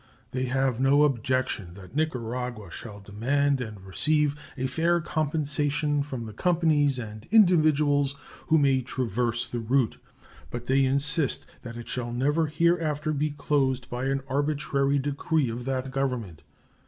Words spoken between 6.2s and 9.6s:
the companies and individuals who may traverse the